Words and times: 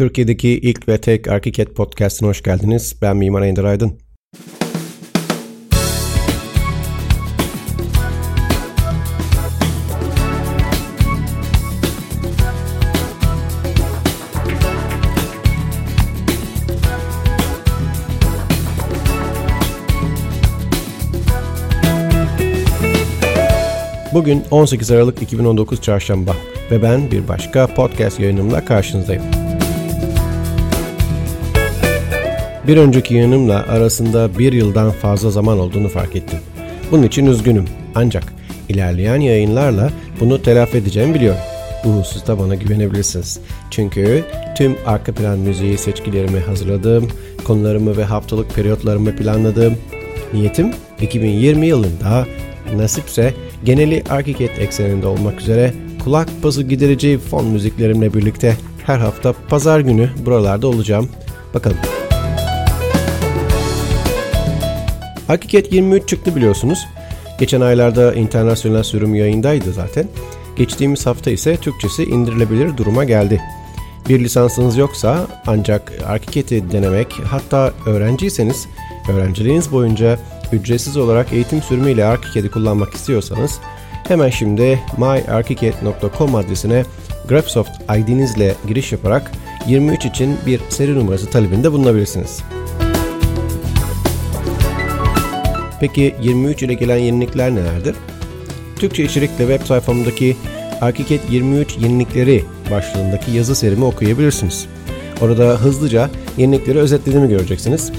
Türkiye'deki 0.00 0.48
ilk 0.48 0.88
ve 0.88 1.00
tek 1.00 1.28
Arkiket 1.28 1.74
Podcast'ına 1.74 2.28
hoş 2.28 2.42
geldiniz. 2.42 2.96
Ben 3.02 3.16
Mimar 3.16 3.42
Ender 3.42 3.64
Aydın. 3.64 3.98
Bugün 24.14 24.44
18 24.50 24.90
Aralık 24.90 25.22
2019 25.22 25.82
Çarşamba 25.82 26.36
ve 26.70 26.82
ben 26.82 27.10
bir 27.10 27.28
başka 27.28 27.66
podcast 27.66 28.20
yayınımla 28.20 28.64
karşınızdayım. 28.64 29.49
Bir 32.70 32.76
önceki 32.76 33.14
yayınımla 33.14 33.66
arasında 33.68 34.38
bir 34.38 34.52
yıldan 34.52 34.90
fazla 34.90 35.30
zaman 35.30 35.58
olduğunu 35.58 35.88
fark 35.88 36.16
ettim. 36.16 36.38
Bunun 36.90 37.02
için 37.02 37.26
üzgünüm 37.26 37.64
ancak 37.94 38.24
ilerleyen 38.68 39.20
yayınlarla 39.20 39.90
bunu 40.20 40.42
telafi 40.42 40.76
edeceğimi 40.76 41.14
biliyorum. 41.14 41.40
Bu 41.84 41.90
hususta 41.90 42.38
bana 42.38 42.54
güvenebilirsiniz. 42.54 43.40
Çünkü 43.70 44.24
tüm 44.56 44.76
arka 44.86 45.12
plan 45.12 45.38
müziği 45.38 45.78
seçkilerimi 45.78 46.40
hazırladım, 46.40 47.08
konularımı 47.44 47.96
ve 47.96 48.04
haftalık 48.04 48.54
periyotlarımı 48.54 49.16
planladım. 49.16 49.76
Niyetim 50.32 50.70
2020 51.00 51.66
yılında 51.66 52.26
nasipse 52.76 53.34
geneli 53.64 54.04
Arkiket 54.10 54.58
ekseninde 54.58 55.06
olmak 55.06 55.40
üzere 55.40 55.74
kulak 56.04 56.28
pası 56.42 56.62
giderici 56.62 57.18
fon 57.18 57.46
müziklerimle 57.46 58.14
birlikte 58.14 58.56
her 58.86 58.98
hafta 58.98 59.34
pazar 59.48 59.80
günü 59.80 60.10
buralarda 60.26 60.66
olacağım. 60.66 61.08
Bakalım. 61.54 61.99
Hakikat 65.30 65.72
23 65.72 66.08
çıktı 66.08 66.36
biliyorsunuz. 66.36 66.88
Geçen 67.38 67.60
aylarda 67.60 68.14
internasyonel 68.14 68.82
sürüm 68.82 69.14
yayındaydı 69.14 69.72
zaten. 69.72 70.08
Geçtiğimiz 70.56 71.06
hafta 71.06 71.30
ise 71.30 71.56
Türkçesi 71.56 72.04
indirilebilir 72.04 72.76
duruma 72.76 73.04
geldi. 73.04 73.40
Bir 74.08 74.24
lisansınız 74.24 74.76
yoksa 74.76 75.26
ancak 75.46 75.92
Arkiket'i 76.06 76.72
denemek 76.72 77.12
hatta 77.12 77.72
öğrenciyseniz 77.86 78.68
öğrenciliğiniz 79.12 79.72
boyunca 79.72 80.18
ücretsiz 80.52 80.96
olarak 80.96 81.32
eğitim 81.32 81.62
sürümüyle 81.62 82.04
Arkiket'i 82.04 82.50
kullanmak 82.50 82.94
istiyorsanız 82.94 83.58
hemen 84.08 84.30
şimdi 84.30 84.80
myarkiket.com 84.98 86.34
adresine 86.34 86.84
Graphisoft 87.28 87.70
ID'nizle 87.98 88.54
giriş 88.68 88.92
yaparak 88.92 89.32
23 89.66 90.06
için 90.06 90.36
bir 90.46 90.60
seri 90.68 90.94
numarası 90.94 91.30
talebinde 91.30 91.72
bulunabilirsiniz. 91.72 92.42
Peki 95.80 96.14
23 96.22 96.62
ile 96.62 96.74
gelen 96.74 96.96
yenilikler 96.96 97.54
nelerdir? 97.54 97.94
Türkçe 98.78 99.04
içerikle 99.04 99.46
web 99.46 99.66
sayfamdaki 99.66 100.36
Arkiket 100.80 101.20
23 101.30 101.76
yenilikleri 101.78 102.44
başlığındaki 102.70 103.30
yazı 103.30 103.54
serimi 103.54 103.84
okuyabilirsiniz. 103.84 104.66
Orada 105.20 105.44
hızlıca 105.44 106.10
yenilikleri 106.36 106.78
özetlediğimi 106.78 107.28
göreceksiniz. 107.28 107.92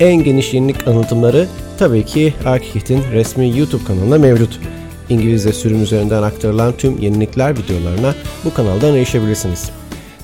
En 0.00 0.24
geniş 0.24 0.54
yenilik 0.54 0.88
anlatımları 0.88 1.48
tabii 1.78 2.04
ki 2.04 2.34
Arkiket'in 2.44 3.02
resmi 3.12 3.58
YouTube 3.58 3.84
kanalında 3.84 4.18
mevcut. 4.18 4.60
İngilizce 5.08 5.52
sürüm 5.52 5.82
üzerinden 5.82 6.22
aktarılan 6.22 6.72
tüm 6.78 6.98
yenilikler 6.98 7.58
videolarına 7.58 8.14
bu 8.44 8.54
kanaldan 8.54 8.96
erişebilirsiniz. 8.96 9.70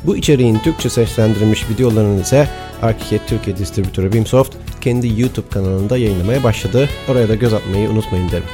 Bu 0.04 0.16
içeriğin 0.16 0.58
Türkçe 0.58 0.88
seslendirilmiş 0.91 1.70
videolarını 1.70 2.20
ise 2.20 2.48
Arkiket 2.82 3.28
Türkiye 3.28 3.56
distribütörü 3.56 4.12
Bimsoft 4.12 4.56
kendi 4.80 5.20
YouTube 5.20 5.48
kanalında 5.48 5.96
yayınlamaya 5.96 6.44
başladı. 6.44 6.88
Oraya 7.08 7.28
da 7.28 7.34
göz 7.34 7.54
atmayı 7.54 7.90
unutmayın 7.90 8.30
derim. 8.30 8.44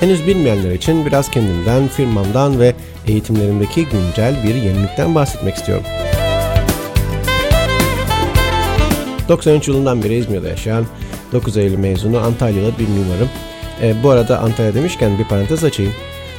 Henüz 0.00 0.26
bilmeyenler 0.26 0.70
için 0.70 1.06
biraz 1.06 1.30
kendimden, 1.30 1.88
firmamdan 1.88 2.60
ve 2.60 2.74
eğitimlerimdeki 3.06 3.86
güncel 3.86 4.44
bir 4.44 4.54
yenilikten 4.54 5.14
bahsetmek 5.14 5.54
istiyorum. 5.54 5.84
93 9.28 9.68
yılından 9.68 10.02
beri 10.02 10.14
İzmir'de 10.14 10.48
yaşayan 10.48 10.86
9 11.32 11.56
Eylül 11.56 11.78
mezunu 11.78 12.18
Antalyalı 12.18 12.72
bir 12.78 12.88
mimarım. 12.88 13.28
E, 13.82 14.02
bu 14.02 14.10
arada 14.10 14.38
Antalya 14.38 14.74
demişken 14.74 15.18
bir 15.18 15.24
parantez 15.24 15.64
açayım. 15.64 15.92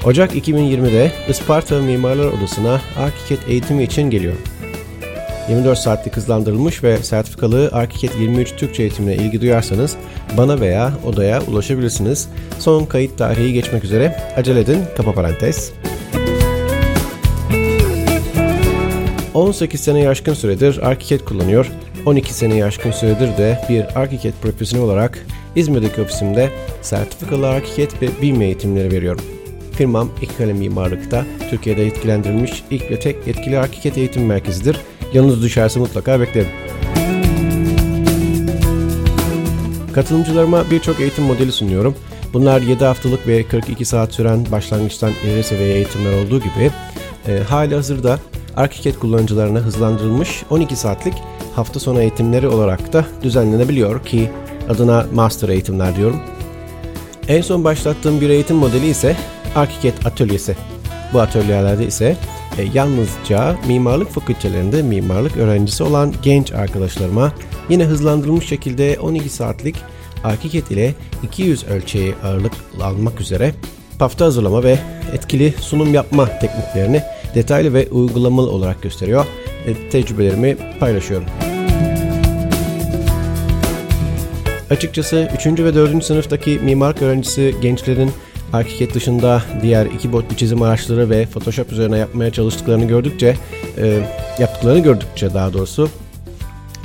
Ocak 0.06 0.36
2020'de 0.36 1.12
Isparta 1.30 1.80
Mimarlar 1.80 2.26
Odası'na 2.26 2.82
Arkiket 2.98 3.50
eğitimi 3.50 3.84
için 3.84 4.10
geliyorum. 4.10 4.42
24 5.50 5.78
saatlik 5.78 6.18
hızlandırılmış 6.18 6.84
ve 6.84 6.98
sertifikalı 6.98 7.70
Arkiket 7.72 8.16
23 8.20 8.56
Türkçe 8.56 8.84
eğitimine 8.84 9.16
ilgi 9.16 9.42
duyarsanız 9.42 9.96
bana 10.38 10.62
veya 10.62 10.94
odaya 11.06 11.42
ulaşabilirsiniz. 11.42 12.30
Son 12.60 12.86
kayıt 12.86 13.18
tarihi 13.18 13.54
geçmek 13.54 13.84
üzere. 13.84 14.18
Acele 14.38 14.60
edin. 14.60 14.84
Kapa 14.98 15.14
parantez. 15.14 15.72
18 19.34 19.82
sene 19.82 20.10
aşkın 20.10 20.34
süredir 20.34 20.88
Arkiket 20.88 21.26
kullanıyor. 21.26 21.72
12 22.06 22.34
sene 22.34 22.66
aşkın 22.66 22.92
süredir 22.92 23.38
de 23.38 23.60
bir 23.70 24.00
Arkiket 24.00 24.42
profesyonel 24.42 24.86
olarak 24.86 25.26
İzmir'deki 25.56 26.02
ofisimde 26.02 26.50
sertifikalı 26.82 27.50
Arkiket 27.50 28.02
ve 28.02 28.08
BİM 28.22 28.42
eğitimleri 28.42 28.92
veriyorum. 28.92 29.24
Firmam 29.72 30.10
iki 30.22 30.38
kalem 30.38 30.58
mimarlıkta 30.58 31.26
Türkiye'de 31.50 31.86
etkilendirilmiş 31.86 32.64
ilk 32.72 32.92
ve 32.92 33.00
tek 33.00 33.28
yetkili 33.28 33.60
Arkiket 33.60 33.98
eğitim 33.98 34.26
merkezidir. 34.26 34.78
Yanınız 35.14 35.44
düşerse 35.44 35.80
mutlaka 35.80 36.20
beklerim. 36.20 36.50
Katılımcılarıma 39.94 40.72
birçok 40.72 41.00
eğitim 41.00 41.24
modeli 41.24 41.52
sunuyorum. 41.52 41.96
Bunlar 42.34 42.62
7 42.62 42.86
haftalık 42.86 43.28
ve 43.28 43.44
42 43.44 43.86
saat 43.86 44.14
süren 44.14 44.46
başlangıçtan 44.52 45.12
ileri 45.24 45.44
seviye 45.44 45.76
eğitimler 45.76 46.26
olduğu 46.26 46.40
gibi 46.40 46.72
e, 47.28 47.40
hali 47.50 47.76
hazırda 47.76 48.20
Arkiket 48.56 49.00
kullanıcılarına 49.00 49.60
hızlandırılmış 49.60 50.44
12 50.50 50.76
saatlik 50.76 51.14
hafta 51.56 51.80
sonu 51.80 52.02
eğitimleri 52.02 52.48
olarak 52.48 52.94
da 52.94 53.06
düzenlenebiliyor 53.24 54.06
ki 54.06 54.30
adına 54.70 55.06
master 55.14 55.50
eğitimler 55.50 55.96
diyorum. 55.96 56.20
En 57.28 57.42
son 57.42 57.64
başlattığım 57.64 58.22
bir 58.22 58.30
eğitim 58.30 58.58
modeli 58.58 58.88
ise 58.88 59.16
Arkiket 59.56 60.06
Atölyesi. 60.06 60.56
Bu 61.14 61.22
atölyelerde 61.22 61.86
ise 61.86 62.18
e, 62.58 62.64
yalnızca 62.74 63.56
mimarlık 63.68 64.10
fakültelerinde 64.10 64.82
mimarlık 64.82 65.38
öğrencisi 65.38 65.84
olan 65.84 66.14
genç 66.24 66.52
arkadaşlarıma 66.52 67.34
yine 67.70 67.86
hızlandırılmış 67.86 68.48
şekilde 68.48 69.00
12 69.00 69.30
saatlik 69.30 69.76
Arkiket 70.24 70.72
ile 70.72 70.94
200 71.24 71.64
ölçeği 71.64 72.16
ağırlık 72.24 72.54
almak 72.82 73.22
üzere 73.22 73.54
pafta 74.00 74.26
hazırlama 74.26 74.64
ve 74.64 74.80
etkili 75.14 75.54
sunum 75.60 75.94
yapma 75.94 76.40
tekniklerini 76.40 77.02
detaylı 77.36 77.74
ve 77.74 77.90
uygulamalı 77.92 78.52
olarak 78.52 78.82
gösteriyor. 78.82 79.26
E, 79.66 79.90
tecrübelerimi 79.90 80.58
paylaşıyorum. 80.80 81.28
Açıkçası 84.70 85.32
3. 85.36 85.46
ve 85.46 85.76
4. 85.76 86.06
sınıftaki 86.06 86.60
mimarlık 86.64 87.02
öğrencisi 87.02 87.56
gençlerin 87.62 88.12
Arkiket 88.54 88.94
dışında 88.94 89.44
diğer 89.62 89.86
iki 89.86 90.12
boyutlu 90.12 90.36
çizim 90.36 90.62
araçları 90.62 91.10
ve 91.10 91.26
Photoshop 91.26 91.72
üzerine 91.72 91.98
yapmaya 91.98 92.32
çalıştıklarını 92.32 92.86
gördükçe, 92.86 93.38
e, 93.78 94.00
yaptıklarını 94.40 94.80
gördükçe 94.80 95.34
daha 95.34 95.54
doğrusu 95.54 95.90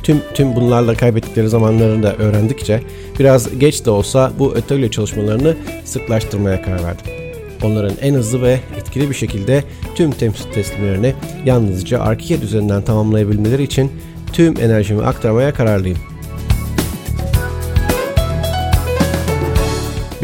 tüm 0.03 0.21
tüm 0.35 0.57
bunlarla 0.57 0.95
kaybettikleri 0.95 1.49
zamanlarını 1.49 2.03
da 2.03 2.17
öğrendikçe 2.17 2.83
biraz 3.19 3.59
geç 3.59 3.85
de 3.85 3.91
olsa 3.91 4.33
bu 4.39 4.51
atölye 4.51 4.91
çalışmalarını 4.91 5.57
sıklaştırmaya 5.85 6.63
karar 6.63 6.85
verdim. 6.85 7.07
Onların 7.63 7.97
en 8.01 8.15
hızlı 8.15 8.43
ve 8.43 8.61
etkili 8.77 9.11
bir 9.11 9.15
şekilde 9.15 9.65
tüm 9.95 10.11
temsil 10.11 10.53
teslimlerini 10.53 11.15
yalnızca 11.45 12.01
Arkiket 12.01 12.43
üzerinden 12.43 12.83
tamamlayabilmeleri 12.83 13.63
için 13.63 13.93
tüm 14.33 14.61
enerjimi 14.61 15.03
aktarmaya 15.03 15.55
kararlıyım. 15.55 15.99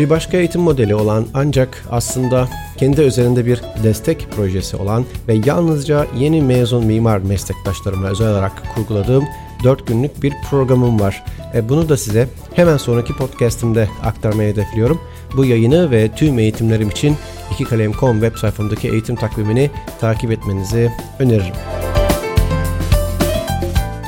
Bir 0.02 0.10
başka 0.10 0.36
eğitim 0.36 0.60
modeli 0.60 0.94
olan 0.94 1.26
ancak 1.34 1.84
aslında 1.90 2.48
kendi 2.76 3.00
üzerinde 3.00 3.46
bir 3.46 3.60
destek 3.82 4.28
projesi 4.36 4.76
olan 4.76 5.04
ve 5.28 5.34
yalnızca 5.44 6.06
yeni 6.18 6.42
mezun 6.42 6.86
mimar 6.86 7.18
meslektaşlarıma 7.18 8.08
özel 8.08 8.30
olarak 8.30 8.74
kurguladığım 8.74 9.24
4 9.64 9.86
günlük 9.86 10.22
bir 10.22 10.34
programım 10.50 11.00
var. 11.00 11.24
E 11.54 11.68
bunu 11.68 11.88
da 11.88 11.96
size 11.96 12.28
hemen 12.54 12.76
sonraki 12.76 13.16
podcastimde 13.16 13.88
aktarmayı 14.04 14.52
hedefliyorum. 14.52 15.00
Bu 15.36 15.44
yayını 15.44 15.90
ve 15.90 16.10
tüm 16.16 16.38
eğitimlerim 16.38 16.90
için 16.90 17.16
ikikalem.com 17.52 18.20
web 18.20 18.36
sayfamdaki 18.36 18.88
eğitim 18.88 19.16
takvimini 19.16 19.70
takip 20.00 20.30
etmenizi 20.30 20.92
öneririm. 21.18 21.54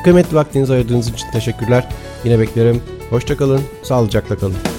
Kıymetli 0.05 0.37
vaktinizi 0.37 0.73
ayırdığınız 0.73 1.08
için 1.08 1.31
teşekkürler. 1.31 1.88
Yine 2.25 2.38
beklerim. 2.38 2.82
Hoşçakalın, 3.11 3.61
sağlıcakla 3.82 4.37
kalın. 4.38 4.74